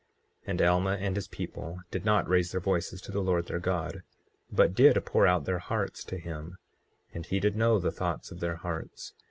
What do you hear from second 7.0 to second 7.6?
and he did